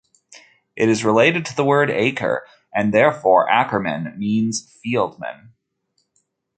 [0.75, 5.49] It is related to the word "acre", and therefore Ackermann means "fieldman".